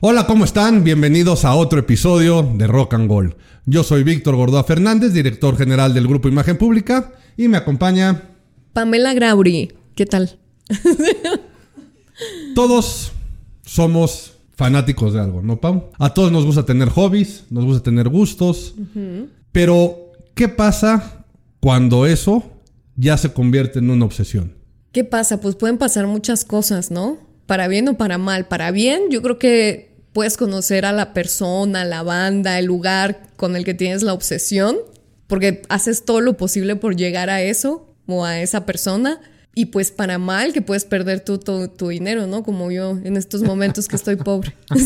[0.00, 0.84] Hola, ¿cómo están?
[0.84, 3.34] Bienvenidos a otro episodio de Rock and Gold.
[3.66, 8.22] Yo soy Víctor Gordoa Fernández, director general del Grupo Imagen Pública, y me acompaña
[8.72, 9.72] Pamela Grauri.
[9.96, 10.38] ¿Qué tal?
[12.54, 13.12] Todos
[13.64, 15.90] somos fanáticos de algo, ¿no, Pau?
[15.98, 18.74] A todos nos gusta tener hobbies, nos gusta tener gustos,
[19.50, 21.23] pero ¿qué pasa
[21.64, 22.42] cuando eso
[22.94, 24.54] ya se convierte en una obsesión?
[24.92, 25.40] ¿Qué pasa?
[25.40, 27.16] Pues pueden pasar muchas cosas, ¿no?
[27.46, 28.48] Para bien o para mal.
[28.48, 33.56] Para bien, yo creo que puedes conocer a la persona, la banda, el lugar con
[33.56, 34.76] el que tienes la obsesión,
[35.26, 39.22] porque haces todo lo posible por llegar a eso o a esa persona.
[39.54, 42.42] Y pues para mal que puedes perder tu, tu, dinero, ¿no?
[42.42, 44.54] Como yo en estos momentos que estoy pobre.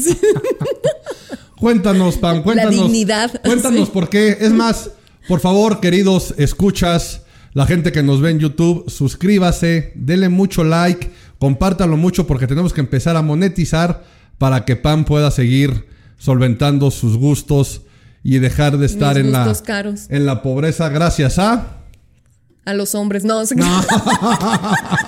[1.58, 2.77] cuéntanos, Pam, cuéntanos.
[2.77, 3.42] La dignidad.
[3.42, 4.36] Cuéntanos por qué.
[4.41, 4.92] Es más,
[5.28, 7.20] por favor, queridos escuchas,
[7.52, 12.72] la gente que nos ve en YouTube, suscríbase, denle mucho like, compártalo mucho porque tenemos
[12.72, 14.05] que empezar a monetizar
[14.38, 17.83] para que Pam pueda seguir solventando sus gustos
[18.25, 19.55] y dejar de estar en la,
[20.08, 21.75] en la pobreza gracias a...
[22.64, 23.42] A los hombres, no.
[23.42, 23.84] no.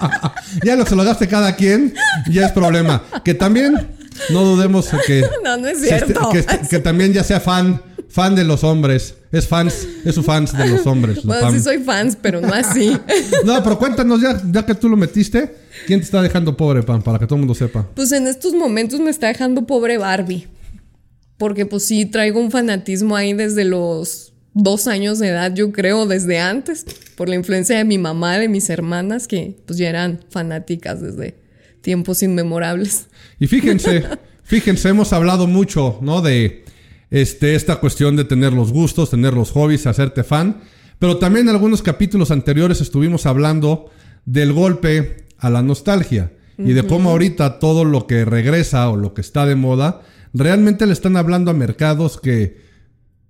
[0.64, 1.94] ya lo se lo gaste cada quien,
[2.30, 3.02] ya es problema.
[3.24, 3.88] Que también,
[4.30, 5.24] no dudemos que...
[5.44, 6.30] No, no es cierto.
[6.68, 9.14] que, también ya sea fan, fan de los hombres.
[9.32, 11.20] Es fans, es su fans de los hombres.
[11.24, 12.96] Bueno, sí soy fans, pero no así.
[13.44, 15.54] no, pero cuéntanos ya, ya que tú lo metiste.
[15.86, 17.02] ¿Quién te está dejando pobre, Pam?
[17.02, 17.88] Para que todo el mundo sepa.
[17.94, 20.48] Pues en estos momentos me está dejando pobre Barbie.
[21.38, 26.06] Porque pues sí, traigo un fanatismo ahí desde los dos años de edad, yo creo,
[26.06, 26.84] desde antes.
[27.16, 31.36] Por la influencia de mi mamá, de mis hermanas, que pues ya eran fanáticas desde
[31.80, 33.06] tiempos inmemorables.
[33.38, 34.04] Y fíjense,
[34.42, 36.20] fíjense, hemos hablado mucho, ¿no?
[36.20, 36.64] De
[37.10, 40.60] este, esta cuestión de tener los gustos, tener los hobbies, hacerte fan.
[40.98, 43.90] Pero también en algunos capítulos anteriores estuvimos hablando
[44.24, 49.14] del golpe a la nostalgia y de cómo ahorita todo lo que regresa o lo
[49.14, 50.02] que está de moda,
[50.34, 52.60] realmente le están hablando a mercados que,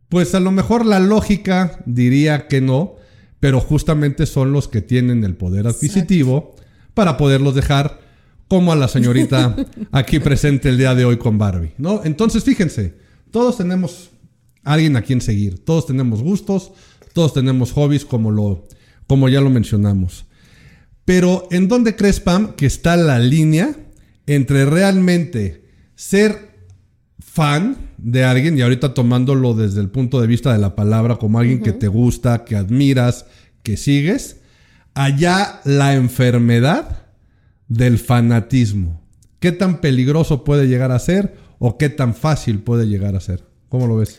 [0.09, 2.97] pues a lo mejor la lógica diría que no,
[3.39, 6.57] pero justamente son los que tienen el poder adquisitivo
[6.93, 8.01] para poderlos dejar
[8.49, 9.55] como a la señorita
[9.93, 12.01] aquí presente el día de hoy con Barbie, ¿no?
[12.03, 12.97] Entonces, fíjense,
[13.31, 14.11] todos tenemos
[14.65, 16.73] alguien a quien seguir, todos tenemos gustos,
[17.13, 18.67] todos tenemos hobbies como lo
[19.07, 20.27] como ya lo mencionamos.
[21.05, 23.75] Pero ¿en dónde crees, Pam, que está la línea
[24.27, 25.65] entre realmente
[25.97, 26.51] ser
[27.19, 31.39] fan de alguien, y ahorita tomándolo desde el punto de vista de la palabra, como
[31.39, 33.27] alguien que te gusta, que admiras,
[33.65, 34.37] que sigues,
[34.95, 37.09] allá la enfermedad
[37.67, 39.03] del fanatismo?
[39.41, 43.45] ¿Qué tan peligroso puede llegar a ser o qué tan fácil puede llegar a ser?
[43.69, 44.19] ¿Cómo lo ves?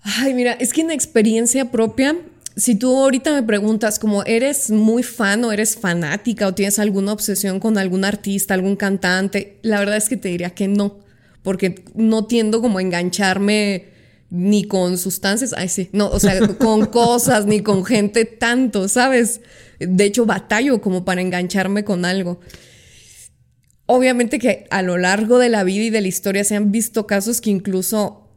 [0.00, 2.16] Ay, mira, es que en experiencia propia
[2.56, 7.12] si tú ahorita me preguntas como eres muy fan o eres fanática o tienes alguna
[7.12, 10.98] obsesión con algún artista, algún cantante, la verdad es que te diría que no,
[11.42, 13.86] porque no tiendo como a engancharme
[14.30, 19.40] ni con sustancias, ay sí, no, o sea, con cosas ni con gente tanto, ¿sabes?
[19.78, 22.40] De hecho, batallo como para engancharme con algo.
[23.92, 27.08] Obviamente que a lo largo de la vida y de la historia se han visto
[27.08, 28.28] casos que incluso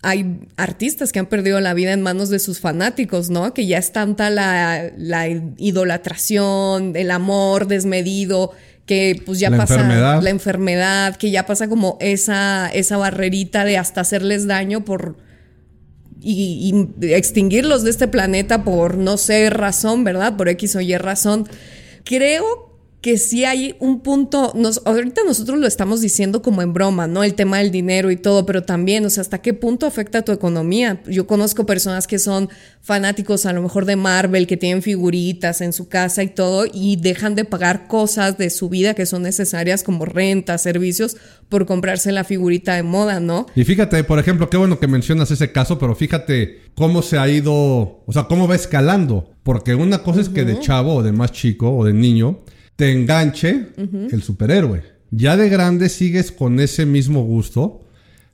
[0.00, 3.52] hay artistas que han perdido la vida en manos de sus fanáticos, ¿no?
[3.52, 5.28] Que ya es tanta la,
[5.58, 8.52] idolatración, el amor desmedido,
[8.86, 9.82] que pues ya pasa
[10.22, 15.18] la enfermedad, que ya pasa como esa, esa barrerita de hasta hacerles daño por
[16.18, 20.38] y, y, extinguirlos de este planeta por no sé razón, ¿verdad?
[20.38, 21.46] Por X o Y razón.
[22.04, 22.73] Creo
[23.04, 27.22] que sí hay un punto, nos, ahorita nosotros lo estamos diciendo como en broma, ¿no?
[27.22, 30.32] El tema del dinero y todo, pero también, o sea, ¿hasta qué punto afecta tu
[30.32, 31.02] economía?
[31.06, 32.48] Yo conozco personas que son
[32.80, 36.96] fanáticos a lo mejor de Marvel, que tienen figuritas en su casa y todo, y
[36.96, 41.18] dejan de pagar cosas de su vida que son necesarias como renta, servicios,
[41.50, 43.44] por comprarse la figurita de moda, ¿no?
[43.54, 47.28] Y fíjate, por ejemplo, qué bueno que mencionas ese caso, pero fíjate cómo se ha
[47.28, 51.12] ido, o sea, cómo va escalando, porque una cosa es que de chavo o de
[51.12, 52.40] más chico o de niño,
[52.76, 54.82] te enganche el superhéroe.
[55.10, 57.82] Ya de grande sigues con ese mismo gusto,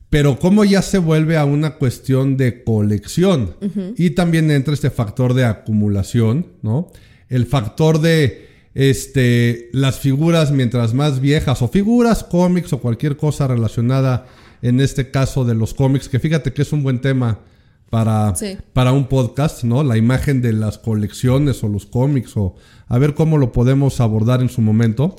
[0.09, 3.55] pero como ya se vuelve a una cuestión de colección.
[3.97, 6.91] Y también entra este factor de acumulación, ¿no?
[7.29, 13.47] El factor de este, las figuras mientras más viejas, o figuras, cómics, o cualquier cosa
[13.47, 14.27] relacionada,
[14.63, 17.41] en este caso de los cómics, que fíjate que es un buen tema
[17.91, 18.33] para,
[18.73, 19.83] para un podcast, ¿no?
[19.83, 22.55] La imagen de las colecciones o los cómics o
[22.87, 25.17] a ver cómo lo podemos abordar en su momento.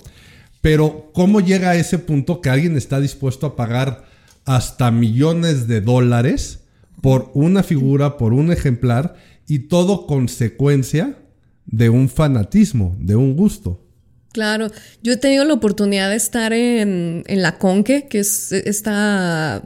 [0.62, 4.06] Pero cómo llega a ese punto que alguien está dispuesto a pagar
[4.46, 6.62] hasta millones de dólares
[7.02, 9.16] por una figura, por un ejemplar
[9.48, 11.18] y todo consecuencia
[11.66, 13.84] de un fanatismo, de un gusto.
[14.32, 14.72] Claro,
[15.04, 19.62] yo he tenido la oportunidad de estar en, la Conque, que es esta,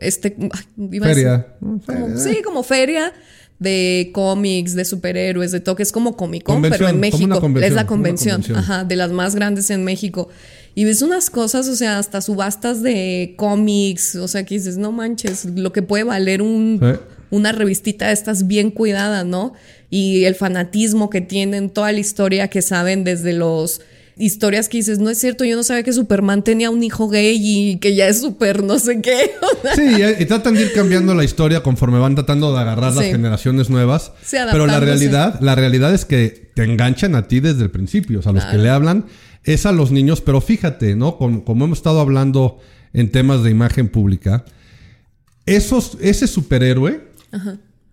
[0.00, 0.36] este,
[1.00, 1.46] feria.
[2.16, 3.12] sí, como feria
[3.62, 7.40] de cómics, de superhéroes, de todo, que es como Comic Con, pero en México.
[7.60, 10.28] Es la convención, Ajá, de las más grandes en México.
[10.74, 14.90] Y ves unas cosas, o sea, hasta subastas de cómics, o sea, que dices, no
[14.90, 16.80] manches, lo que puede valer un,
[17.30, 19.52] una revistita de estas bien cuidada, ¿no?
[19.90, 23.82] Y el fanatismo que tienen, toda la historia que saben desde los
[24.16, 27.38] historias que dices, no es cierto, yo no sabía que Superman tenía un hijo gay
[27.40, 29.32] y que ya es super no sé qué.
[29.74, 33.70] sí, y tratan de ir cambiando la historia conforme van tratando de agarrar las generaciones
[33.70, 34.12] nuevas.
[34.30, 38.22] pero la realidad, la realidad es que te enganchan a ti desde el principio, o
[38.22, 39.06] sea, los que le hablan
[39.44, 41.16] es a los niños, pero fíjate, ¿no?
[41.16, 42.58] Como, hemos estado hablando
[42.92, 44.44] en temas de imagen pública,
[45.46, 47.08] esos, ese superhéroe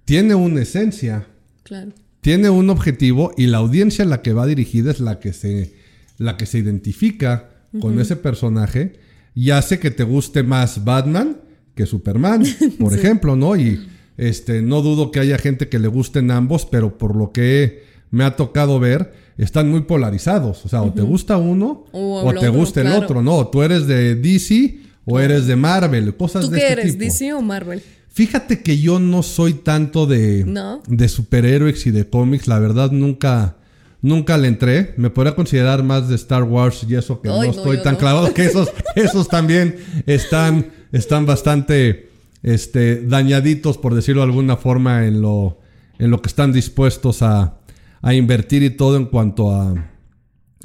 [0.05, 1.27] tiene una esencia.
[1.63, 1.91] Claro.
[2.21, 5.73] Tiene un objetivo y la audiencia a la que va dirigida es la que se,
[6.19, 7.49] la que se identifica
[7.81, 8.99] con ese personaje
[9.33, 11.37] y hace que te guste más Batman
[11.75, 12.43] que Superman,
[12.79, 13.55] por ejemplo, ¿no?
[13.55, 13.87] Y
[14.17, 18.23] este, no dudo que haya gente que le gusten ambos, pero por lo que me
[18.23, 20.65] ha tocado ver, están muy polarizados.
[20.65, 23.47] O sea, o te gusta uno o, te gusta el otro, ¿no?
[23.47, 27.33] Tú eres de DC o eres de Marvel, cosas ¿Tú de qué este eres, DC
[27.33, 27.81] o Marvel?
[28.09, 30.43] Fíjate que yo no soy tanto de,
[30.87, 33.55] de superhéroes y de cómics, la verdad nunca,
[34.01, 34.93] nunca le entré.
[34.97, 38.45] Me podría considerar más de Star Wars y eso que no, estoy tan clavado, que
[38.45, 42.09] esos, esos también están, están bastante
[42.43, 45.59] este, dañaditos, por decirlo de alguna forma, en lo,
[45.97, 47.59] en lo que están dispuestos a,
[48.01, 49.89] a invertir y todo en cuanto a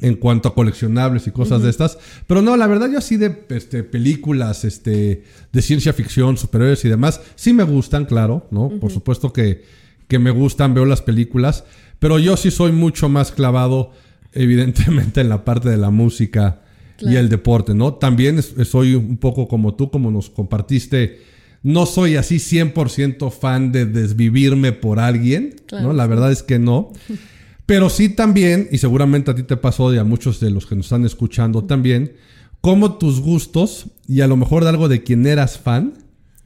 [0.00, 1.98] en cuanto a coleccionables y cosas de estas.
[2.26, 6.88] Pero no, la verdad yo así de este, películas este, de ciencia ficción, superhéroes y
[6.88, 8.70] demás, sí me gustan, claro, ¿no?
[8.80, 9.64] Por supuesto que,
[10.08, 11.64] que, me gustan, veo las películas,
[11.98, 13.92] pero yo sí soy mucho más clavado,
[14.32, 16.62] evidentemente, en la parte de la música
[17.00, 17.94] y el deporte, ¿no?
[17.94, 21.20] También soy un poco como tú, como nos compartiste.
[21.62, 25.92] No soy así 100% fan de desvivirme por alguien, ¿no?
[25.92, 26.92] La verdad es que no.
[27.66, 30.76] Pero sí también, y seguramente a ti te pasó y a muchos de los que
[30.76, 32.12] nos están escuchando también,
[32.60, 35.94] como tus gustos y a lo mejor de algo de quien eras fan,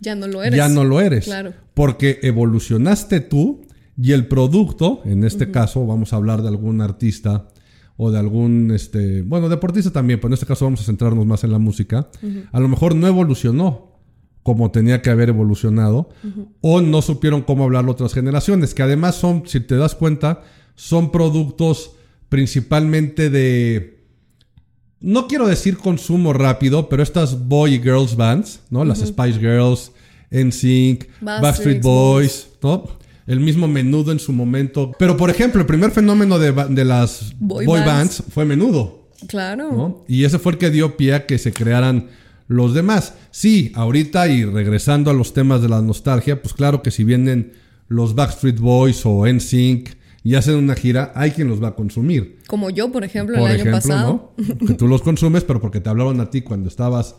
[0.01, 0.57] ya no lo eres.
[0.57, 1.25] Ya no lo eres.
[1.25, 1.55] Claro.
[1.75, 3.67] Porque evolucionaste tú
[4.01, 7.49] y el producto, en este caso vamos a hablar de algún artista
[7.97, 11.43] o de algún, este, bueno, deportista también, pero en este caso vamos a centrarnos más
[11.43, 12.09] en la música,
[12.53, 13.89] a lo mejor no evolucionó
[14.45, 16.09] como tenía que haber evolucionado
[16.61, 20.43] o no supieron cómo hablar otras generaciones, que además son, si te das cuenta,
[20.75, 21.93] son productos
[22.29, 24.07] principalmente de...
[25.01, 28.85] No quiero decir consumo rápido, pero estas boy y girls bands, ¿no?
[28.85, 29.93] Las Spice Girls,
[30.31, 32.85] NSYNC, Backstreet Boys, ¿no?
[33.29, 34.93] El mismo menudo en su momento.
[34.99, 38.25] Pero, por ejemplo, el primer fenómeno de, las boy, bands.
[38.31, 39.11] fue menudo.
[39.29, 40.05] Claro.
[40.09, 42.09] Y ese fue el que dio pie a que se crearan
[42.49, 43.15] los demás.
[43.31, 47.53] Sí, ahorita y regresando a los temas de la nostalgia, pues claro que si vienen
[47.89, 49.91] los Backstreet Boys o NSYNC
[50.25, 52.39] y hacen una gira, hay quien los va a consumir.
[52.47, 54.35] Como yo, por ejemplo, el año pasado.
[54.37, 54.67] ¿no?
[54.67, 57.17] Que tú los consumes, pero porque te hablaron a ti cuando estabas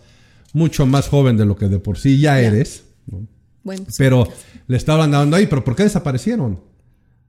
[0.54, 2.86] mucho más joven de lo que de por sí ya, eres.
[3.70, 4.28] Bueno, pero
[4.66, 6.60] le estaban dando ahí, pero ¿por qué desaparecieron?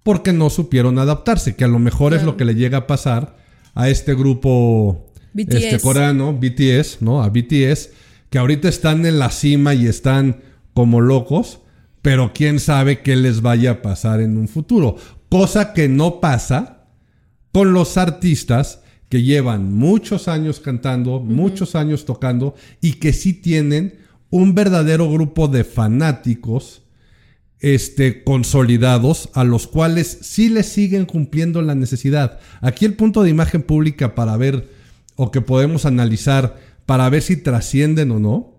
[0.02, 3.36] Porque no supieron adaptarse, que a lo mejor es lo que le llega a pasar
[3.74, 7.22] a este grupo este coreano, BTS, ¿no?
[7.22, 7.90] A BTS,
[8.30, 10.40] que ahorita están en la cima y están
[10.72, 11.60] como locos,
[12.00, 14.96] pero quién sabe qué les vaya a pasar en un futuro.
[15.28, 16.86] Cosa que no pasa
[17.52, 18.80] con los artistas
[19.10, 23.99] que llevan muchos años cantando, muchos años tocando y que sí tienen
[24.30, 26.82] un verdadero grupo de fanáticos
[27.60, 32.38] este, consolidados a los cuales sí les siguen cumpliendo la necesidad.
[32.60, 34.70] Aquí el punto de imagen pública para ver
[35.16, 38.54] o que podemos analizar para ver si trascienden o no,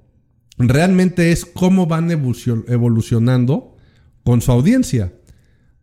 [0.57, 3.75] realmente es cómo van evolucionando
[4.23, 5.13] con su audiencia.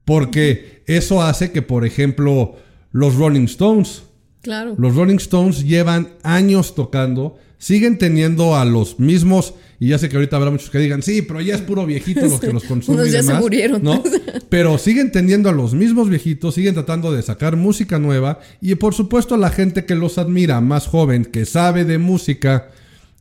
[0.05, 2.57] Porque eso hace que, por ejemplo,
[2.93, 4.05] los Rolling Stones.
[4.41, 4.75] Claro.
[4.79, 10.17] Los Rolling Stones llevan años tocando, siguen teniendo a los mismos, y ya sé que
[10.17, 13.01] ahorita habrá muchos que digan, sí, pero ya es puro viejito los que los consumen.
[13.01, 13.83] Unos ya se murieron.
[13.83, 14.03] ¿no?
[14.49, 18.95] Pero siguen teniendo a los mismos viejitos, siguen tratando de sacar música nueva, y por
[18.95, 22.71] supuesto a la gente que los admira, más joven, que sabe de música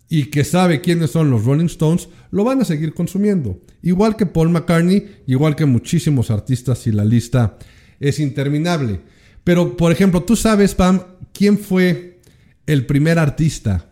[0.10, 3.60] y que sabe quiénes son los Rolling Stones, lo van a seguir consumiendo.
[3.82, 7.58] Igual que Paul McCartney, igual que muchísimos artistas y la lista
[8.00, 9.02] es interminable.
[9.44, 11.02] Pero, por ejemplo, tú sabes, Pam,
[11.34, 12.20] quién fue
[12.66, 13.90] el primer artista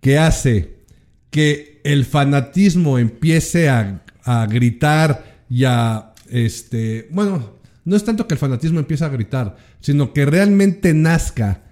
[0.00, 0.76] que hace
[1.30, 4.02] que el fanatismo empiece a,
[4.48, 10.12] gritar y a, este, bueno, no es tanto que el fanatismo empiece a gritar, sino
[10.12, 11.62] que realmente nazca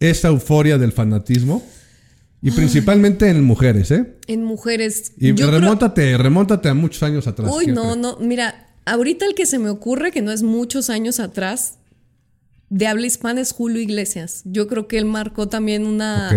[0.00, 1.62] esa euforia del fanatismo.
[2.44, 4.16] Y principalmente en mujeres, ¿eh?
[4.26, 5.12] En mujeres.
[5.16, 7.52] Y remóntate, remóntate a muchos años atrás.
[7.54, 8.16] Uy, no, no.
[8.18, 11.78] Mira, ahorita el que se me ocurre, que no es muchos años atrás,
[12.72, 14.40] de habla hispana es Julio Iglesias.
[14.46, 16.30] Yo creo que él marcó también una,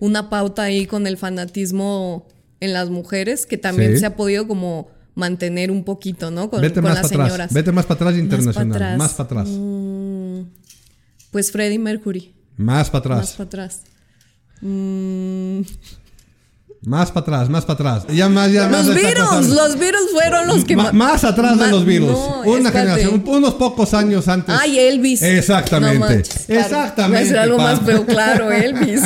[0.00, 2.26] una pauta ahí con el fanatismo
[2.60, 6.48] en las mujeres, que también se ha podido como mantener un poquito, ¿no?
[6.48, 7.52] Con, Vete más las señoras.
[7.52, 8.96] Vete más para atrás internacional.
[8.96, 9.48] Más para atrás.
[9.50, 10.44] Mm,
[11.30, 12.32] pues Freddie Mercury.
[12.56, 13.18] Más para atrás.
[13.18, 13.82] Más para atrás.
[14.62, 15.60] Mm.
[16.84, 18.14] Más para atrás, más para atrás.
[18.14, 20.92] Ya más, ya los Beatles, los Beatles fueron los que más.
[20.92, 22.16] Más atrás de los Beatles.
[22.44, 24.52] Una generación, unos pocos años antes.
[24.58, 25.22] Ay, Elvis.
[25.22, 26.22] Exactamente.
[26.48, 27.28] Exactamente.
[27.28, 29.02] Voy a algo más, pero claro, Elvis.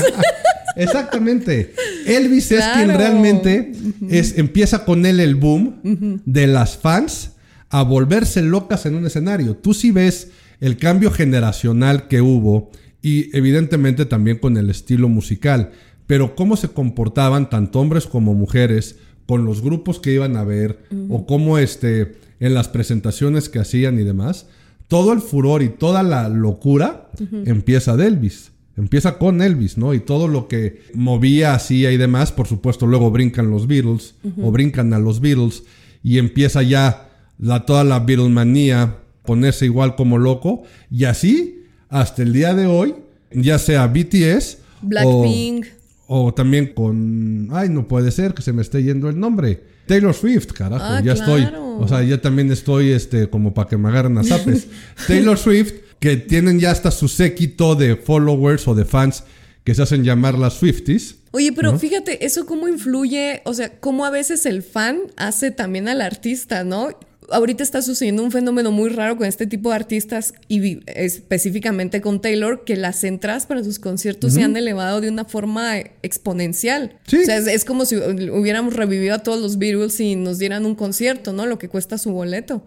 [0.75, 1.75] Exactamente.
[2.07, 3.73] Elvis es quien realmente
[4.09, 7.33] es, empieza con él el boom de las fans
[7.69, 9.55] a volverse locas en un escenario.
[9.55, 10.29] Tú sí ves
[10.61, 12.71] el cambio generacional que hubo
[13.03, 15.73] y evidentemente también con el estilo musical
[16.07, 18.97] pero cómo se comportaban tanto hombres como mujeres
[19.27, 23.99] con los grupos que iban a ver o cómo este, en las presentaciones que hacían
[23.99, 24.47] y demás,
[24.89, 27.11] todo el furor y toda la locura
[27.45, 28.53] empieza de Elvis.
[28.77, 29.95] Empieza con Elvis, ¿no?
[29.95, 34.53] Y todo lo que movía, hacía y demás, por supuesto, luego brincan los Beatles o
[34.53, 35.65] brincan a los Beatles
[36.03, 37.09] y empieza ya
[37.39, 42.95] la, toda la Beatlemanía ponerse igual como loco y así hasta el día de hoy,
[43.33, 45.67] ya sea BTS Blackpink
[46.07, 47.49] o también con.
[47.53, 49.63] Ay, no puede ser que se me esté yendo el nombre.
[49.87, 50.85] Taylor Swift, carajo.
[50.85, 51.47] Ah, ya estoy.
[51.79, 54.67] O sea, ya también estoy este, como para que me agarren a zapes.
[55.07, 59.25] Taylor Swift, que tienen ya hasta su séquito de followers o de fans
[59.65, 61.17] que se hacen llamar las Swifties.
[61.33, 65.89] Oye, pero fíjate, eso cómo influye, o sea, cómo a veces el fan hace también
[65.89, 66.89] al artista, ¿no?
[67.31, 72.21] Ahorita está sucediendo un fenómeno muy raro con este tipo de artistas y específicamente con
[72.21, 76.99] Taylor, que las entradas para sus conciertos se han elevado de una forma exponencial.
[77.07, 80.75] O sea, es, como si hubiéramos revivido a todos los Beatles y nos dieran un
[80.75, 81.47] concierto, ¿no?
[81.47, 82.65] Lo que cuesta su boleto.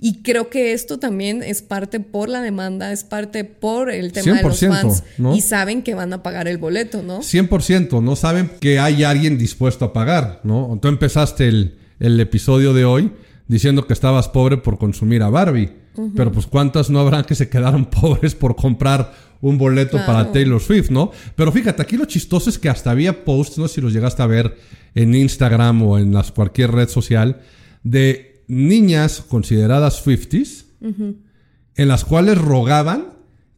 [0.00, 4.38] Y creo que esto también es parte por la demanda, es parte por el tema
[4.38, 5.04] de los fans.
[5.34, 7.20] Y saben que van a pagar el boleto, ¿no?
[7.20, 8.16] 100%, ¿no?
[8.16, 10.78] Saben que hay alguien dispuesto a pagar, ¿no?
[10.80, 13.12] Tú empezaste el, el episodio de hoy
[13.48, 15.72] diciendo que estabas pobre por consumir a Barbie.
[16.16, 20.60] Pero pues cuántas no habrán que se quedaron pobres por comprar un boleto para Taylor
[20.60, 21.10] Swift, ¿no?
[21.34, 24.22] Pero fíjate, aquí lo chistoso es que hasta había posts, no sé si los llegaste
[24.22, 24.56] a ver
[24.94, 27.40] en Instagram o en las, cualquier red social,
[27.82, 33.14] de niñas consideradas Swifties, en las cuales rogaban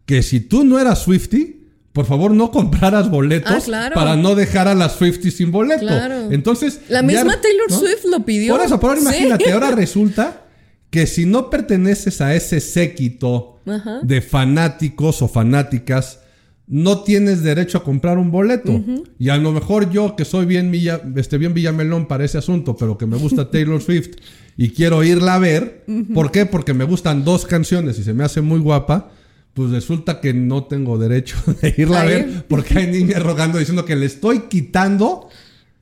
[0.07, 1.64] que si tú no eras Swiftie,
[1.95, 5.89] por favor no compraras boletos ah, para no dejar a las Swifties sin boleto.
[6.33, 6.81] Entonces.
[6.89, 8.57] La misma Taylor Swift lo pidió.
[8.57, 10.43] Por eso, por ahora imagínate, ahora resulta
[10.91, 13.61] que si no perteneces a ese séquito
[14.03, 16.19] de fanáticos o fanáticas,
[16.67, 18.83] no tienes derecho a comprar un boleto.
[19.21, 22.77] Y a lo mejor yo, que soy bien, Villa, este, bien Villamelón para ese asunto,
[22.77, 24.17] pero que me gusta Taylor Swift
[24.57, 25.85] y quiero irla a ver.
[26.13, 26.45] ¿Por qué?
[26.45, 29.13] Porque me gustan dos canciones y se me hace muy guapa
[29.55, 33.85] pues resulta que no tengo derecho de irla a ver porque hay niñas rogando diciendo
[33.85, 35.29] que le estoy quitando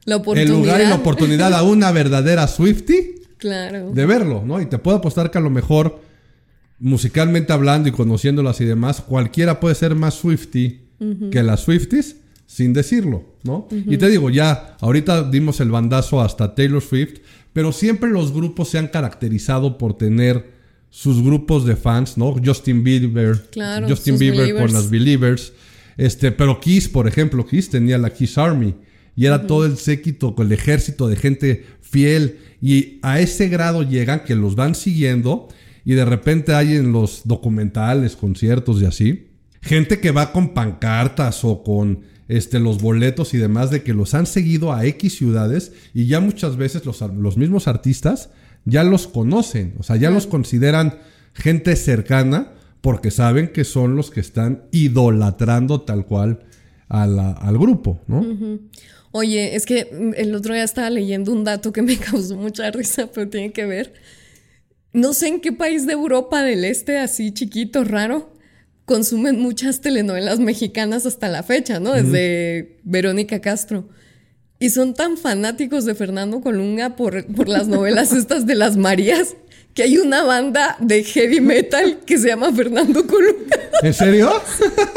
[0.06, 3.90] el lugar y la oportunidad a una verdadera Swifty claro.
[3.90, 4.60] de verlo, ¿no?
[4.60, 6.00] Y te puedo apostar que a lo mejor
[6.78, 10.80] musicalmente hablando y conociéndolas y demás, cualquiera puede ser más Swifty
[11.32, 13.66] que las Swifties sin decirlo, ¿no?
[13.70, 17.20] Y te digo, ya ahorita dimos el bandazo hasta Taylor Swift,
[17.52, 20.61] pero siempre los grupos se han caracterizado por tener
[20.92, 22.36] sus grupos de fans, ¿no?
[22.44, 23.48] Justin Bieber,
[23.88, 25.54] Justin Bieber con las Believers,
[25.96, 28.74] este, pero Kiss, por ejemplo, Kiss tenía la Kiss Army
[29.16, 34.22] y era todo el séquito, el ejército de gente fiel y a ese grado llegan
[34.24, 35.48] que los van siguiendo
[35.82, 39.28] y de repente hay en los documentales, conciertos y así,
[39.62, 44.12] gente que va con pancartas o con este, los boletos y demás de que los
[44.12, 48.28] han seguido a X ciudades y ya muchas veces los, los mismos artistas
[48.64, 50.98] ya los conocen, o sea, ya los consideran
[51.34, 56.40] gente cercana porque saben que son los que están idolatrando tal cual
[56.88, 58.24] al grupo, ¿no?
[59.12, 62.70] Oye, es que mm, el otro día estaba leyendo un dato que me causó mucha
[62.70, 63.94] risa, pero tiene que ver.
[64.92, 68.34] No sé en qué país de Europa del Este, así chiquito, raro,
[68.84, 71.92] consumen muchas telenovelas mexicanas hasta la fecha, ¿no?
[71.92, 73.88] Desde Verónica Castro.
[74.62, 79.34] Y son tan fanáticos de Fernando Colunga por, por las novelas estas de las Marías
[79.74, 83.58] que hay una banda de heavy metal que se llama Fernando Colunga.
[83.82, 84.30] ¿En serio?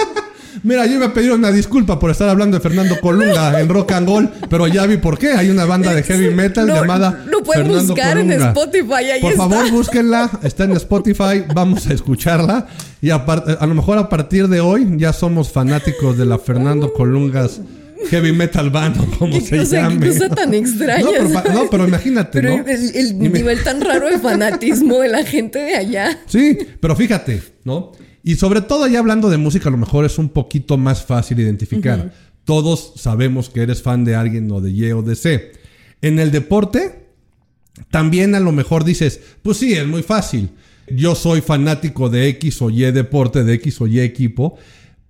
[0.64, 3.94] Mira, yo iba a pedir una disculpa por estar hablando de Fernando Colunga en Rock
[3.94, 5.32] and Roll, pero ya vi por qué.
[5.32, 7.24] Hay una banda de heavy metal llamada.
[7.26, 9.20] Lo pueden buscar en Spotify.
[9.20, 10.30] por favor, búsquenla.
[10.44, 11.44] Está en Spotify.
[11.56, 12.68] Vamos a escucharla.
[13.02, 16.94] Y a, a, lo mejor a partir de hoy ya somos fanáticos de la Fernando
[16.94, 17.62] Colungas
[18.10, 20.00] heavy metal band o como se llame.
[20.00, 21.04] Qué cosa tan extraña.
[21.54, 22.66] No, pero, imagínate, ¿no?
[22.66, 26.20] El, nivel tan raro de fanatismo de la gente de allá.
[26.28, 27.92] Sí, pero fíjate, ¿no?
[28.24, 31.40] Y sobre todo ya hablando de música, a lo mejor es un poquito más fácil
[31.40, 32.12] identificar.
[32.44, 35.52] Todos sabemos que eres fan de alguien o de Y o de C.
[36.02, 37.08] En el deporte,
[37.92, 40.50] también a lo mejor dices, pues sí, es muy fácil.
[40.88, 44.58] Yo soy fanático de X o Y deporte, de X o Y equipo.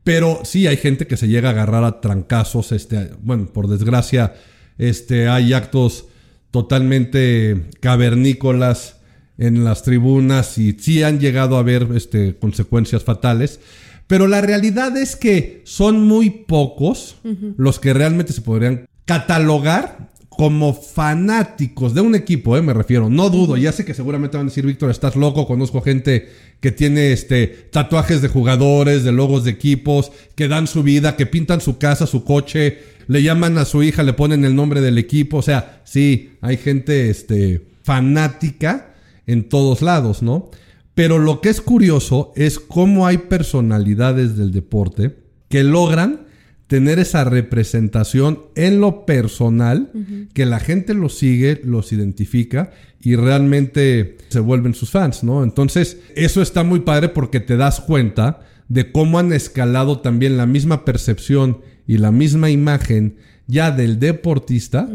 [0.06, 2.72] Pero sí hay gente que se llega a agarrar a trancazos.
[2.72, 4.36] Este, bueno, por desgracia,
[4.78, 6.06] este, hay actos
[6.52, 8.98] totalmente cavernícolas
[9.40, 13.60] en las tribunas y sí han llegado a haber este, consecuencias fatales.
[14.06, 17.16] Pero la realidad es que son muy pocos
[17.58, 23.10] los que realmente se podrían catalogar como fanáticos de un equipo, eh, me refiero.
[23.10, 26.72] No dudo, ya sé que seguramente van a decir, Víctor, estás loco, conozco gente que
[26.72, 31.62] tiene este, tatuajes de jugadores, de logos de equipos, que dan su vida, que pintan
[31.62, 35.38] su casa, su coche, le llaman a su hija, le ponen el nombre del equipo.
[35.38, 38.94] O sea, sí, hay gente este, fanática
[39.28, 40.50] en todos lados, ¿no?
[40.96, 45.16] Pero lo que es curioso es cómo hay personalidades del deporte
[45.50, 46.25] que logran
[46.68, 49.92] tener esa representación en lo personal,
[50.34, 55.44] que la gente los sigue, los identifica y realmente se vuelven sus fans, ¿no?
[55.44, 60.48] Entonces, eso está muy padre porque te das cuenta de cómo han escalado también la
[60.48, 64.90] misma percepción y la misma imagen ya del deportista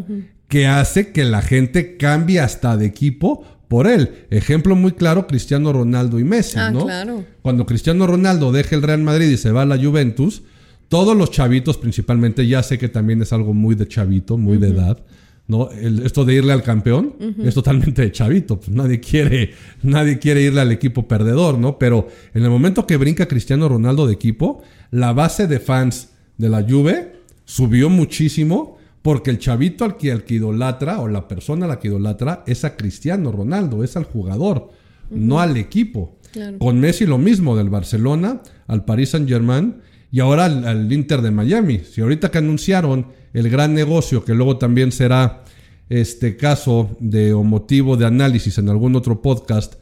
[0.49, 4.27] que hace que la gente cambie hasta de equipo por él.
[4.31, 6.87] Ejemplo muy claro, Cristiano Ronaldo y Messi, ah, ¿no?
[6.87, 7.25] Claro.
[7.43, 10.43] Cuando Cristiano Ronaldo deja el Real Madrid y se va a la Juventus,
[10.91, 14.71] todos los chavitos principalmente, ya sé que también es algo muy de chavito, muy de
[14.71, 14.99] edad,
[15.47, 15.71] ¿no?
[15.71, 19.53] esto de irle al campeón es totalmente de chavito, pues nadie quiere,
[19.85, 21.79] nadie quiere irle al equipo perdedor, ¿no?
[21.79, 26.49] Pero en el momento que brinca Cristiano Ronaldo de equipo, la base de fans de
[26.49, 27.13] la Juve
[27.45, 32.43] subió muchísimo porque el chavito al que, idolatra, o la persona a la que idolatra,
[32.49, 34.71] es a Cristiano Ronaldo, es al jugador,
[35.09, 36.17] no al equipo.
[36.59, 39.77] Con Messi lo mismo, del Barcelona al Paris Saint Germain
[40.11, 41.81] y ahora al, Inter de Miami.
[41.81, 45.45] Si ahorita que anunciaron el gran negocio, que luego también será
[45.89, 49.75] este caso de o motivo de análisis en algún otro podcast,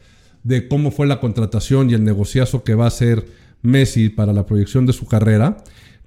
[0.43, 3.27] de cómo fue la contratación y el negociazo que va a hacer
[3.61, 5.59] Messi para la proyección de su carrera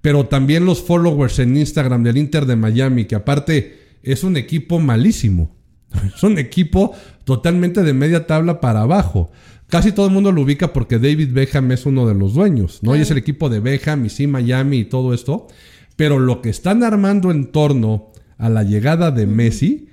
[0.02, 4.80] pero también los followers en Instagram del Inter de Miami, que aparte es un equipo
[4.80, 5.56] malísimo.
[6.16, 6.94] Es un equipo
[7.26, 9.32] totalmente de media tabla para abajo.
[9.72, 12.94] Casi todo el mundo lo ubica porque David Beckham es uno de los dueños, ¿no?
[12.94, 15.48] Y es el equipo de Beckham y sí Miami y todo esto.
[15.96, 19.88] Pero lo que están armando en torno a la llegada de Messi,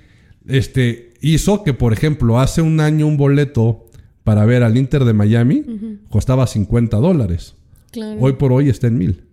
[0.49, 3.87] este, hizo que, por ejemplo, hace un año un boleto
[4.25, 5.65] para ver al Inter de Miami
[6.09, 7.55] costaba 50 dólares.
[8.19, 9.28] Hoy por hoy está en mil.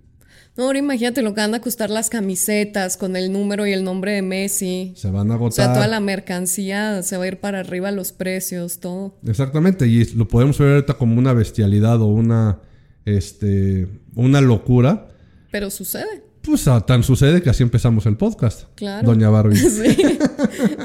[0.57, 3.83] No, ahora imagínate lo que van a costar las camisetas con el número y el
[3.83, 4.93] nombre de Messi.
[4.95, 5.49] Se van a agotar.
[5.49, 9.17] O sea, toda la mercancía se va a ir para arriba, los precios, todo.
[9.27, 12.59] Exactamente, y lo podemos ver ahorita como una bestialidad o una,
[13.03, 15.09] este, una locura.
[15.51, 16.24] Pero sucede.
[16.45, 18.65] Pues ah, tan sucede que así empezamos el podcast.
[18.75, 19.07] Claro.
[19.07, 19.57] Doña Barbie.
[19.65, 19.95] Sí.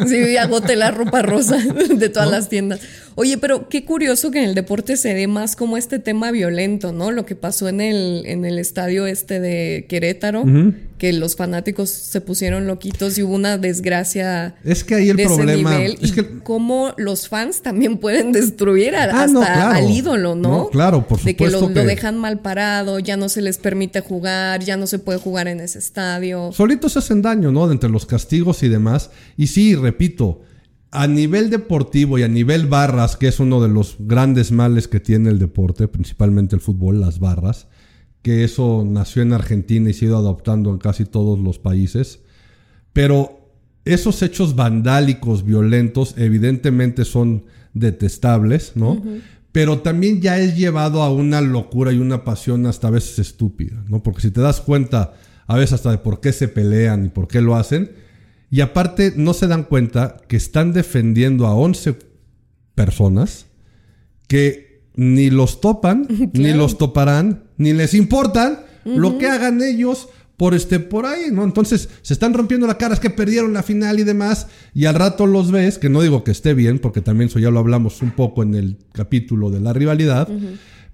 [0.07, 2.81] Sí, agote la ropa rosa de todas las tiendas.
[3.15, 6.93] Oye, pero qué curioso que en el deporte se dé más como este tema violento,
[6.93, 7.11] ¿no?
[7.11, 10.45] Lo que pasó en el, en el estadio este de Querétaro,
[11.01, 14.55] que los fanáticos se pusieron loquitos y hubo una desgracia.
[14.63, 19.71] Es que ahí el problema es que cómo los fans también pueden destruir ah, hasta
[19.75, 20.69] al ídolo, ¿no?
[20.69, 21.27] Claro, por supuesto.
[21.27, 24.87] De que lo, lo, dejan mal parado, ya no se les permite jugar, ya no
[24.87, 26.53] se puede jugar en ese estadio.
[26.53, 27.73] Solitos hacen daño, ¿no?
[27.73, 29.11] Entre los castigos y demás.
[29.39, 30.43] Y sí, repito,
[30.91, 35.01] a nivel deportivo y a nivel barras, que es uno de los grandes males que
[35.01, 37.69] tiene el deporte, principalmente el fútbol, las barras,
[38.23, 42.21] que eso nació en Argentina y se ha ido adoptando en casi todos los países.
[42.93, 43.41] Pero
[43.85, 49.03] esos hechos vandálicos, violentos, evidentemente son detestables, ¿no?
[49.53, 53.83] Pero también ya es llevado a una locura y una pasión hasta a veces estúpida,
[53.89, 54.03] ¿no?
[54.03, 55.15] Porque si te das cuenta
[55.47, 57.91] a veces hasta de por qué se pelean y por qué lo hacen,
[58.51, 61.97] y aparte no se dan cuenta que están defendiendo a 11
[62.75, 63.47] personas
[64.29, 70.55] que ni los topan, ni los toparán, ni les importan lo que hagan ellos por
[70.55, 71.45] este por ahí, ¿no?
[71.45, 74.95] Entonces se están rompiendo la cara, es que perdieron la final y demás, y al
[74.95, 78.01] rato los ves, que no digo que esté bien, porque también eso ya lo hablamos
[78.01, 80.27] un poco en el capítulo de la rivalidad,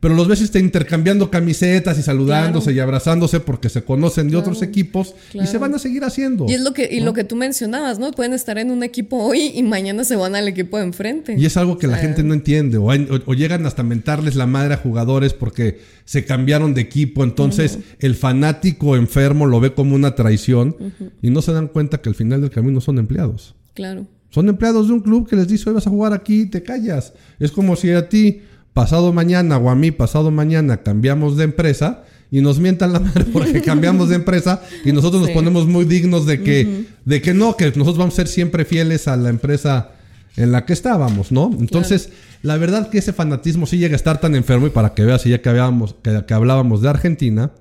[0.06, 4.62] pero los ves este, intercambiando camisetas y saludándose y abrazándose porque se conocen de otros
[4.62, 6.46] equipos y se van a seguir haciendo.
[6.48, 8.12] Y es lo que, y lo que tú mencionabas, ¿no?
[8.12, 11.34] Pueden estar en un equipo hoy y mañana se van al equipo de enfrente.
[11.36, 14.76] Y es algo que la gente no entiende, o, llegan hasta mentarles la madre a
[14.76, 20.76] jugadores porque se cambiaron de equipo, entonces el fanático enfermo lo ve como una traición
[21.20, 23.56] y no se dan cuenta que al final del camino son empleados.
[23.74, 24.06] Claro.
[24.30, 26.62] Son empleados de un club que les dice, hoy vas a jugar aquí y te
[26.62, 27.12] callas.
[27.40, 28.42] Es como si a ti
[28.76, 33.24] pasado mañana o a mí pasado mañana cambiamos de empresa y nos mientan la madre
[33.24, 37.56] porque cambiamos de empresa y nosotros nos ponemos muy dignos de que, de que no,
[37.56, 39.92] que nosotros vamos a ser siempre fieles a la empresa
[40.36, 41.50] en la que estábamos, ¿no?
[41.58, 42.10] Entonces,
[42.42, 45.24] la verdad que ese fanatismo sí llega a estar tan enfermo y para que veas,
[45.24, 47.52] ya que, hablábamos, que, hablábamos de Argentina,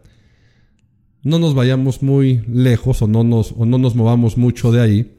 [1.23, 5.17] no nos vayamos muy lejos o no, nos, o no nos movamos mucho de ahí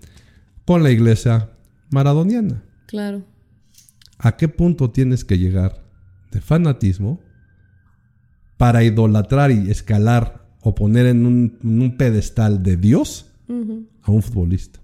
[0.66, 1.48] con la iglesia
[1.88, 2.62] maradoniana.
[2.84, 3.22] Claro.
[4.18, 5.85] ¿A qué punto tienes que llegar
[6.36, 7.20] de fanatismo
[8.56, 13.26] para idolatrar y escalar o poner en un, pedestal de Dios
[14.02, 14.80] a un futbolista.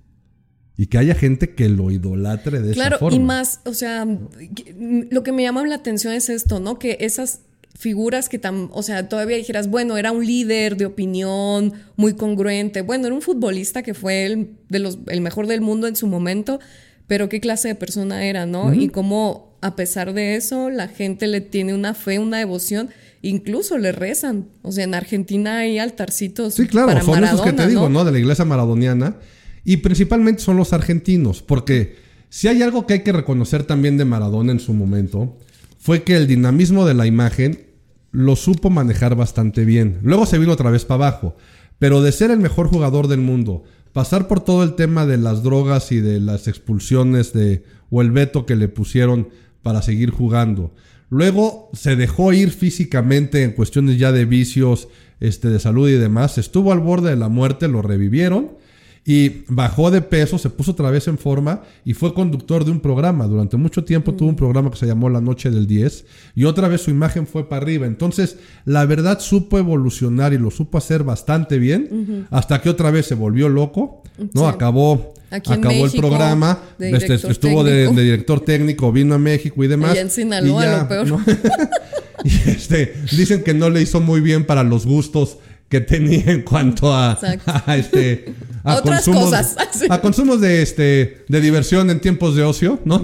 [0.76, 2.98] Y que haya gente que lo idolatre de esa forma.
[2.98, 6.78] Claro, y más, o sea, lo que me llama la atención es esto, ¿no?
[6.78, 7.40] Que esas
[7.78, 12.82] figuras que tan, o sea, todavía dijeras, bueno, era un líder de opinión muy congruente,
[12.82, 16.06] bueno, era un futbolista que fue el, de los, el mejor del mundo en su
[16.06, 16.60] momento,
[17.06, 18.72] pero qué clase de persona era, ¿no?
[18.72, 22.90] Y cómo a pesar de eso, la gente le tiene una fe, una devoción,
[23.22, 24.48] incluso le rezan.
[24.62, 26.54] O sea, en Argentina hay altarcitos.
[26.54, 28.04] Sí, claro, son esos que te digo, ¿no?
[28.04, 29.16] De la iglesia maradoniana.
[29.64, 31.96] Y principalmente son los argentinos, porque
[32.28, 35.38] si hay algo que hay que reconocer también de Maradona en su momento,
[35.78, 37.66] fue que el dinamismo de la imagen
[38.10, 40.00] lo supo manejar bastante bien.
[40.02, 41.36] Luego se vino otra vez para abajo,
[41.78, 45.44] pero de ser el mejor jugador del mundo, pasar por todo el tema de las
[45.44, 49.28] drogas y de las expulsiones de, o el veto que le pusieron
[49.62, 50.74] para seguir jugando.
[51.08, 54.88] Luego se dejó ir físicamente en cuestiones ya de vicios,
[55.20, 56.38] este, de salud y demás.
[56.38, 58.61] Estuvo al borde de la muerte, lo revivieron
[59.04, 62.80] y bajó de peso, se puso otra vez en forma y fue conductor de un
[62.80, 63.26] programa.
[63.26, 66.04] Durante mucho tiempo tuvo un programa que se llamó La Noche del 10
[66.36, 67.86] y otra vez su imagen fue para arriba.
[67.86, 73.06] Entonces, la verdad supo evolucionar y lo supo hacer bastante bien hasta que otra vez
[73.06, 74.02] se volvió loco,
[74.34, 74.46] ¿no?
[74.46, 79.94] Acabó acabó el programa, este, estuvo de, director técnico, vino a México y demás.
[79.94, 81.06] Y en Sinaloa, lo peor.
[82.24, 85.38] y este, dicen que no le hizo muy bien para los gustos
[85.72, 87.18] que tenía en cuanto a,
[87.78, 89.56] este a otras cosas
[89.88, 93.02] a consumos de este de diversión en tiempos de ocio no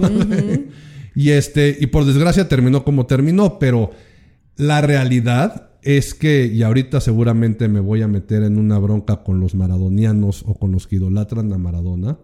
[1.15, 3.89] y este y por desgracia terminó como terminó pero
[4.55, 9.39] la realidad es que y ahorita seguramente me voy a meter en una bronca con
[9.39, 12.19] los maradonianos o con los que idolatran a Maradona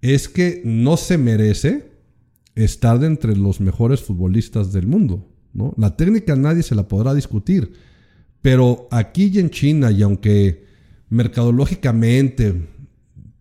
[0.00, 1.92] es que no se merece
[2.56, 7.14] estar de entre los mejores futbolistas del mundo no la técnica nadie se la podrá
[7.14, 7.94] discutir
[8.46, 10.66] pero aquí y en China, y aunque
[11.08, 12.54] mercadológicamente,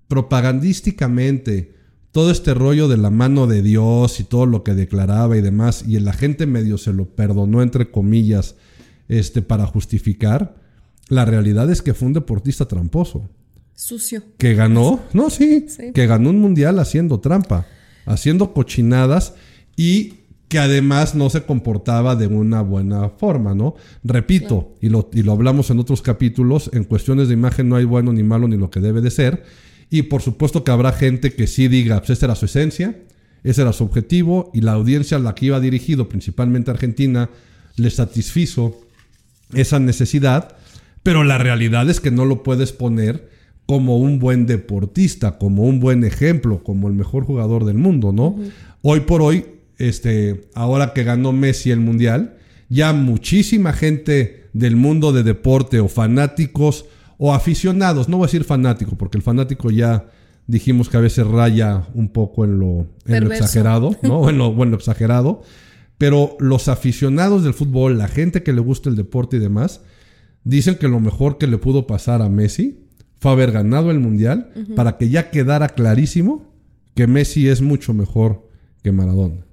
[0.08, 1.76] propagandísticamente,
[2.12, 5.86] todo este rollo de la mano de Dios y todo lo que declaraba y demás,
[5.88, 8.56] y la gente medio se lo perdonó, entre comillas,
[9.08, 10.56] este, para justificar,
[11.08, 13.30] la realidad es que fue un deportista tramposo.
[13.76, 14.24] Sucio.
[14.40, 17.68] Que ganó, no, sí, que ganó un mundial haciendo trampa,
[18.08, 19.36] haciendo cochinadas
[19.78, 20.16] y
[20.56, 23.76] que además no se comportaba de una buena forma, ¿no?
[24.06, 27.84] Repito, y, lo, y lo hablamos en otros capítulos, en cuestiones de imagen no hay
[27.84, 29.44] bueno ni malo ni lo que debe de ser,
[29.90, 32.98] y por supuesto que habrá gente que sí diga, pues esta era su esencia,
[33.44, 37.30] ese era su objetivo, y la audiencia a la que iba dirigido, principalmente Argentina,
[37.76, 38.80] le satisfizo
[39.54, 40.56] esa necesidad,
[41.04, 43.30] pero la realidad es que no lo puedes poner
[43.66, 48.40] como un buen deportista, como un buen ejemplo, como el mejor jugador del mundo, ¿no?
[48.82, 52.38] Hoy por hoy este, ahora que ganó Messi el Mundial,
[52.70, 56.86] ya muchísima gente del mundo de deporte o fanáticos
[57.18, 60.08] o aficionados, no voy a decir fanático, porque el fanático ya
[60.48, 64.30] dijimos que a veces raya un poco en lo, exagerado, ¿no?
[64.30, 65.42] en, lo, bueno, exagerado,
[65.98, 69.82] pero los aficionados del fútbol, la gente que le gusta el deporte y demás,
[70.44, 72.86] dicen que lo mejor que le pudo pasar a Messi
[73.20, 76.54] fue haber ganado el Mundial para que ya quedara clarísimo
[76.96, 78.48] que Messi es mucho mejor
[78.84, 79.45] que Maradona.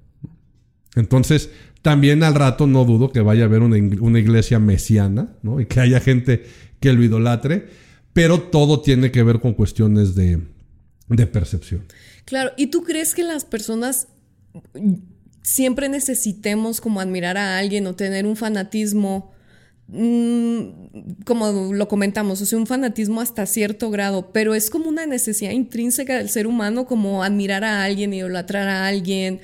[0.94, 1.50] Entonces,
[1.82, 5.60] también al rato no dudo que vaya a haber una, iglesia mesiana, ¿no?
[5.60, 6.44] Y que haya gente
[6.80, 7.66] que lo idolatre,
[8.12, 10.40] pero todo tiene que ver con cuestiones de,
[11.26, 11.84] percepción.
[12.24, 14.08] Claro, ¿y tú crees que las personas
[15.42, 19.32] siempre necesitemos como admirar a alguien o tener un fanatismo,
[19.88, 25.04] mm, como lo comentamos, o sea, un fanatismo hasta cierto grado, pero es como una
[25.06, 29.40] necesidad intrínseca del ser humano como admirar a alguien, idolatrar a alguien,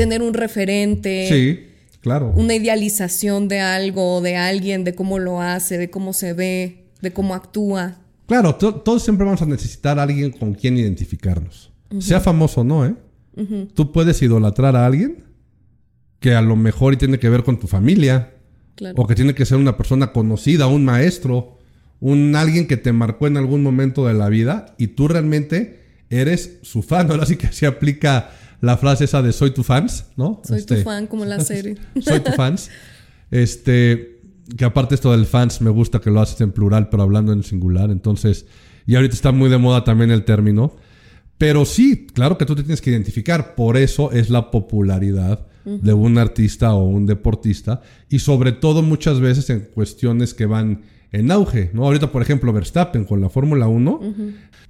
[0.00, 1.28] tener un referente.
[1.28, 1.66] Sí.
[2.00, 2.32] Claro.
[2.34, 7.12] Una idealización de algo, de alguien, de cómo lo hace, de cómo se ve, de
[7.12, 7.98] cómo actúa.
[8.26, 11.70] Claro, todos siempre vamos a necesitar a alguien con quien identificarnos.
[11.98, 12.94] Sea famoso o no, ¿eh?
[13.74, 15.24] Tú puedes idolatrar a alguien
[16.20, 18.32] que a lo mejor tiene que ver con tu familia.
[18.96, 21.58] O que tiene que ser una persona conocida, un maestro,
[22.00, 26.60] un alguien que te marcó en algún momento de la vida y tú realmente eres
[26.62, 27.10] su fan.
[27.10, 28.30] Ahora sí que se aplica
[28.60, 30.42] la frase esa de soy tu fans, ¿no?
[30.44, 31.76] Soy tu este, fan, como la serie.
[32.00, 32.70] soy tu fans.
[33.30, 34.20] Este,
[34.56, 37.42] que aparte esto del fans me gusta que lo haces en plural, pero hablando en
[37.42, 37.90] singular.
[37.90, 38.46] Entonces,
[38.86, 40.76] y ahorita está muy de moda también el término.
[41.38, 43.54] Pero sí, claro que tú te tienes que identificar.
[43.54, 47.80] Por eso es la popularidad de un artista o un deportista.
[48.08, 51.70] Y sobre todo muchas veces en cuestiones que van en auge.
[51.72, 51.84] ¿no?
[51.84, 54.00] Ahorita, por ejemplo, Verstappen con la Fórmula 1,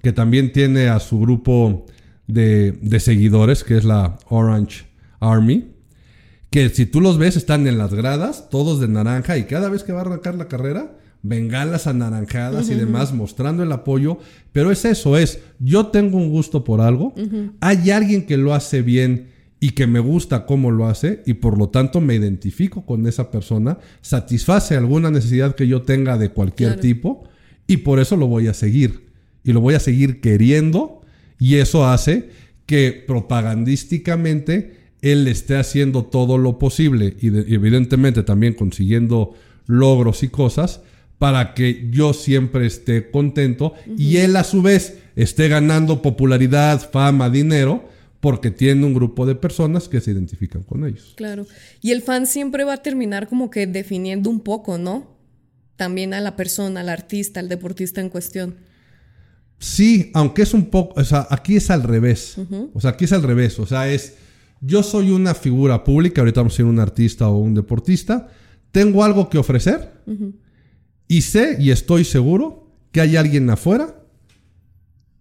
[0.03, 1.87] que también tiene a su grupo
[2.33, 4.87] de, de seguidores, que es la Orange
[5.21, 5.81] Army
[6.51, 9.85] que si tú los ves están en las gradas, todos de naranja, y cada vez
[9.85, 14.19] que va a arrancar la carrera, bengalas anaranjadas y demás, mostrando el apoyo.
[14.53, 17.15] Pero es eso, es, yo tengo un gusto por algo,
[17.61, 19.29] hay alguien que lo hace bien
[19.61, 23.31] y que me gusta cómo lo hace, y por lo tanto me identifico con esa
[23.31, 27.29] persona, satisface alguna necesidad que yo tenga de cualquier tipo,
[27.69, 29.09] y por eso lo voy a seguir.
[29.45, 31.00] Y lo voy a seguir queriendo,
[31.41, 32.31] y eso hace
[32.67, 39.35] que propagandísticamente él esté haciendo todo lo posible y, evidentemente también consiguiendo
[39.67, 40.83] logros y cosas
[41.19, 47.29] para que yo siempre esté contento y él a su vez esté ganando popularidad, fama,
[47.29, 47.89] dinero,
[48.21, 51.15] porque tiene un grupo de personas que se identifican con ellos.
[51.17, 51.47] Claro.
[51.81, 55.17] Y el fan siempre va a terminar como que definiendo un poco, ¿no?
[55.77, 58.57] También a la persona, al artista, al deportista en cuestión.
[59.61, 62.37] Sí, aunque es un poco, o sea, aquí es al revés.
[62.73, 63.59] O sea, aquí es al revés.
[63.59, 64.15] O sea, es
[64.61, 68.29] yo soy una figura pública, ahorita vamos a ser un artista o un deportista,
[68.73, 69.93] tengo algo que ofrecer
[71.09, 73.97] y sé y estoy seguro que hay alguien afuera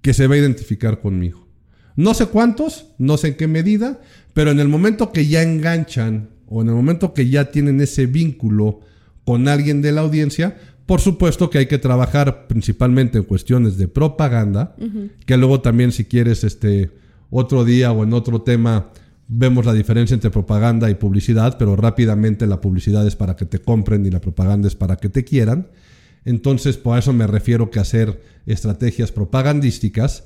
[0.02, 1.48] que se va a identificar conmigo.
[1.96, 4.00] No sé cuántos, no sé en qué medida,
[4.34, 8.06] pero en el momento que ya enganchan o en el momento que ya tienen ese
[8.06, 8.80] vínculo
[9.26, 10.58] con alguien de la audiencia,
[10.90, 14.76] por supuesto que hay que trabajar principalmente en cuestiones de propaganda,
[15.28, 16.90] que luego también si quieres este
[17.30, 18.90] otro día o en otro tema
[19.28, 23.60] vemos la diferencia entre propaganda y publicidad, pero rápidamente la publicidad es para que te
[23.60, 25.68] compren y la propaganda es para que te quieran.
[26.26, 30.24] Entonces, por eso me refiero que hacer estrategias propagandísticas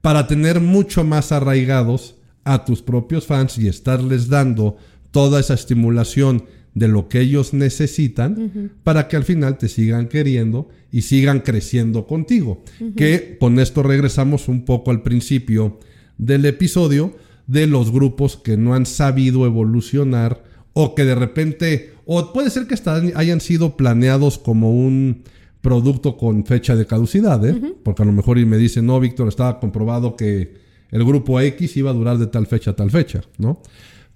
[0.00, 4.78] para tener mucho más arraigados a tus propios fans y estarles dando
[5.10, 6.46] toda esa estimulación
[6.76, 12.06] de lo que ellos necesitan para que al final te sigan queriendo y sigan creciendo
[12.06, 12.62] contigo.
[12.94, 15.80] Que con esto regresamos un poco al principio
[16.18, 22.34] del episodio, de los grupos que no han sabido evolucionar o que de repente, o
[22.34, 22.74] puede ser que
[23.14, 25.22] hayan sido planeados como un
[25.62, 27.74] producto con fecha de caducidad, ¿eh?
[27.84, 30.52] porque a lo mejor y me dicen, no, Víctor, estaba comprobado que
[30.90, 33.62] el grupo X iba a durar de tal fecha a tal fecha, ¿no?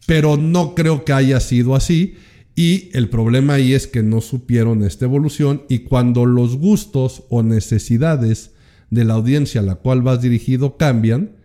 [0.05, 2.17] Pero no creo que haya sido así.
[2.55, 7.43] Y el problema ahí es que no supieron esta evolución y cuando los gustos o
[7.43, 8.53] necesidades
[8.91, 11.41] de la audiencia a la cual vas dirigido cambian,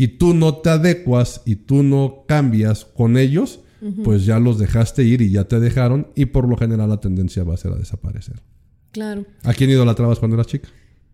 [0.00, 3.60] y tú no te adecuas y tú no cambias con ellos,
[4.04, 7.44] pues ya los dejaste ir y ya te dejaron y por lo general la tendencia
[7.44, 8.40] va a ser a desaparecer.
[8.92, 9.26] Claro.
[9.42, 10.68] ¿A quién idolatrabas cuando eras chica?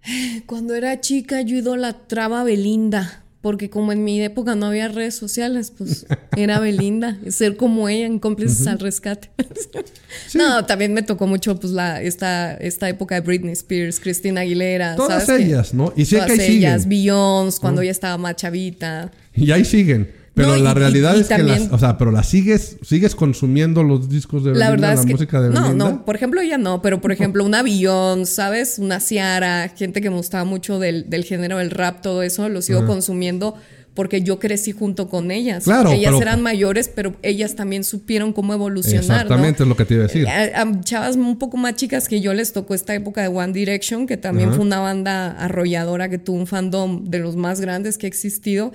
[0.46, 5.16] Cuando era chica yo idolatraba a Belinda porque como en mi época no había redes
[5.16, 9.28] sociales, pues era Belinda, ser como ella en cómplices al rescate.
[10.33, 14.96] No, también me tocó mucho pues la esta, esta época de Britney Spears, Christina Aguilera,
[14.96, 15.92] todas ellas, ¿no?
[15.96, 19.11] Y sé que ahí ellas, Beyoncé, cuando ella estaba más chavita.
[19.35, 20.09] Y ahí siguen.
[20.35, 24.42] Pero la realidad es que las, o sea, pero la sigues, sigues consumiendo los discos
[24.42, 25.73] de Belinda, la, verdad la música de Belinda.
[25.73, 28.79] No, no, por ejemplo, ella no, pero por ejemplo, una Beyoncé, ¿sabes?
[28.81, 32.62] Una Ciara, gente que me gustaba mucho del, del género del rap, todo eso, lo
[32.62, 33.55] sigo consumiendo
[33.94, 35.64] porque yo crecí junto con ellas.
[35.64, 35.92] Claro.
[35.92, 39.03] Ellas eran mayores, pero ellas también supieron cómo evolucionar.
[39.03, 40.29] Exactamente, es lo que te iba a decir.
[40.29, 43.53] A, a, chavas un poco más chicas que yo les tocó esta época de One
[43.53, 47.97] Direction, que también fue una banda arrolladora que tuvo un fandom de los más grandes
[47.97, 48.73] que ha existido.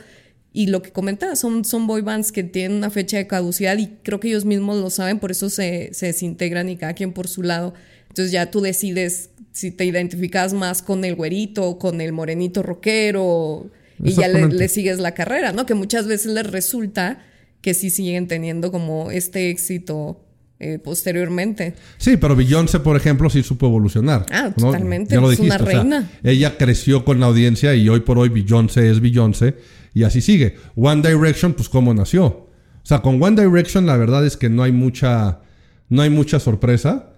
[0.52, 3.88] Y lo que comentaba, son, son boy bands que tienen una fecha de caducidad y
[4.04, 7.28] creo que ellos mismos lo saben, por eso se, se desintegran y cada quien por
[7.28, 7.74] su lado.
[8.08, 13.70] Entonces ya tú decides si te identificas más con el güerito, con el morenito rockero
[14.04, 15.66] y ya le, sigues la carrera, ¿no?
[15.66, 17.24] Que muchas veces les resulta
[17.62, 20.24] que sí siguen teniendo como este éxito
[20.60, 21.76] eh, posteriormente.
[21.98, 24.26] Sí, pero Beyoncé, por ejemplo, sí supo evolucionar.
[24.32, 25.16] Ah, totalmente.
[25.16, 26.10] es una reina.
[26.24, 29.56] ella creció con la audiencia y hoy por hoy Beyoncé es Beyoncé
[29.93, 30.56] y así sigue.
[30.75, 32.25] One Direction, pues cómo nació.
[32.25, 35.41] O sea, con One Direction la verdad es que no hay mucha,
[35.89, 37.13] no hay mucha sorpresa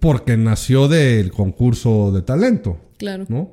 [0.00, 2.78] porque nació del concurso de talento.
[2.98, 3.24] Claro.
[3.28, 3.52] ¿no?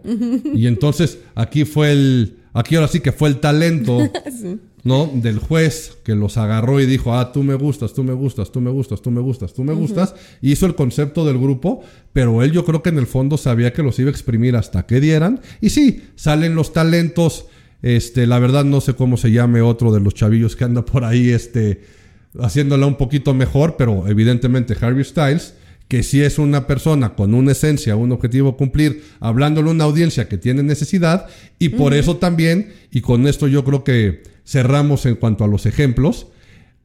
[0.53, 3.97] Y entonces aquí fue el, aquí ahora sí que fue el talento,
[4.83, 5.09] ¿no?
[5.13, 8.61] Del juez que los agarró y dijo, ah, tú me gustas, tú me gustas, tú
[8.61, 10.15] me gustas, tú me gustas, tú me gustas.
[10.41, 11.81] Hizo el concepto del grupo,
[12.13, 14.85] pero él yo creo que en el fondo sabía que los iba a exprimir hasta
[14.85, 15.41] que dieran.
[15.59, 17.45] Y sí, salen los talentos.
[17.81, 21.03] Este, la verdad no sé cómo se llame otro de los chavillos que anda por
[21.03, 21.81] ahí, este,
[22.39, 25.55] haciéndola un poquito mejor, pero evidentemente Harry Styles
[25.91, 30.29] que si es una persona con una esencia, un objetivo cumplir, hablándole a una audiencia
[30.29, 31.27] que tiene necesidad,
[31.59, 35.65] y por eso también, y con esto yo creo que cerramos en cuanto a los
[35.65, 36.27] ejemplos,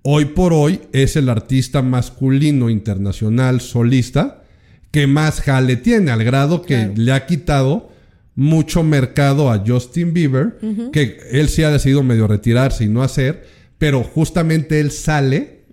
[0.02, 4.42] hoy por hoy es el artista masculino internacional solista
[4.90, 7.92] que más jale tiene, al grado que le ha quitado
[8.36, 10.58] mucho mercado a Justin Bieber,
[10.92, 13.44] que él sí ha decidido medio retirarse y no hacer,
[13.78, 15.64] pero justamente él sale,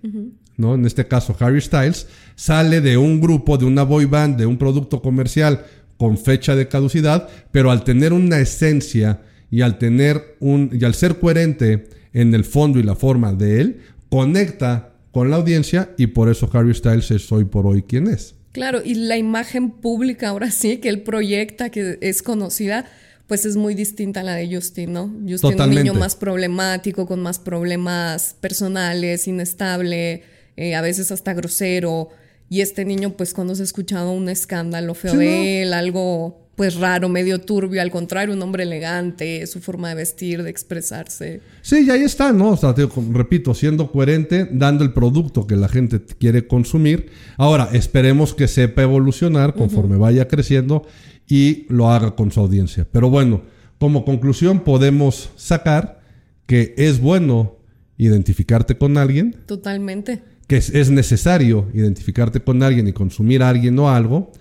[0.56, 0.74] ¿no?
[0.74, 4.56] En este caso Harry Styles, sale de un grupo, de una boy band, de un
[4.56, 5.66] producto comercial
[5.98, 10.94] con fecha de caducidad, pero al tener una esencia y al tener un y al
[10.94, 16.08] ser coherente en el fondo y la forma de él, conecta con la audiencia y
[16.08, 18.34] por eso Harry Styles es hoy por hoy quien es.
[18.54, 22.84] Claro, y la imagen pública ahora sí que él proyecta, que es conocida,
[23.26, 25.12] pues es muy distinta a la de Justin, ¿no?
[25.28, 30.22] Justin es un niño más problemático, con más problemas personales, inestable,
[30.56, 32.10] eh, a veces hasta grosero.
[32.48, 36.76] Y este niño, pues cuando se ha escuchado un escándalo feo de él, algo pues
[36.76, 41.40] raro, medio turbio, al contrario, un hombre elegante, su forma de vestir, de expresarse.
[41.62, 42.50] Sí, y ahí está, ¿no?
[42.50, 42.74] O sea,
[43.12, 47.10] repito, siendo coherente, dando el producto que la gente quiere consumir.
[47.36, 50.86] Ahora, esperemos que sepa evolucionar conforme vaya creciendo
[51.28, 52.86] y lo haga con su audiencia.
[52.90, 53.42] Pero bueno,
[53.78, 56.00] como conclusión podemos sacar
[56.46, 57.56] que es bueno
[57.96, 59.36] identificarte con alguien.
[59.46, 64.32] Totalmente que es, necesario identificarte con alguien y consumir a alguien o algo,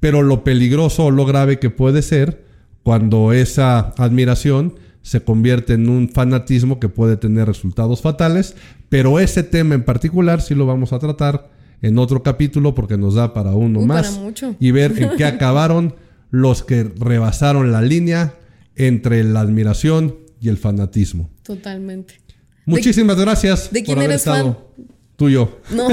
[0.00, 2.44] pero lo peligroso o lo grave que puede ser
[2.82, 8.54] cuando esa admiración se convierte en un fanatismo que puede tener resultados fatales,
[8.88, 11.50] pero ese tema en particular sí lo vamos a tratar
[11.82, 14.20] en otro capítulo porque nos da para uno más
[14.58, 15.94] y ver en qué acabaron
[16.30, 18.34] los que rebasaron la línea
[18.76, 21.30] entre la admiración y el fanatismo.
[21.42, 22.20] Totalmente.
[22.66, 23.72] Muchísimas gracias.
[23.72, 24.70] ¿De quién por haber eres estado.
[25.16, 25.60] Tuyo.
[25.70, 25.88] No.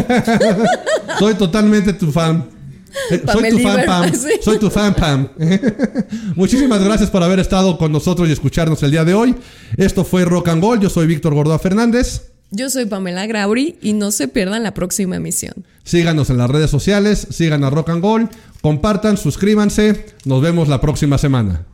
[1.19, 2.56] Soy totalmente tu fan.
[3.11, 4.11] Eh, soy tu fan, Pam.
[4.41, 5.29] Soy tu fan, Pam.
[6.35, 9.35] Muchísimas gracias por haber estado con nosotros y escucharnos el día de hoy.
[9.77, 10.81] Esto fue Rock and Gold.
[10.81, 12.31] Yo soy Víctor Gordoa Fernández.
[12.49, 15.65] Yo soy Pamela Grauri y no se pierdan la próxima emisión.
[15.83, 18.29] Síganos en las redes sociales, sigan a Rock and Gold,
[18.61, 20.05] compartan, suscríbanse.
[20.23, 21.65] Nos vemos la próxima semana.